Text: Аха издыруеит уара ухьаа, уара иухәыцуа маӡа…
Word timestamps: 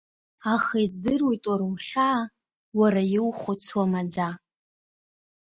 Аха 0.53 0.77
издыруеит 0.85 1.43
уара 1.51 1.65
ухьаа, 1.71 2.21
уара 2.79 3.01
иухәыцуа 3.15 3.85
маӡа… 3.91 4.29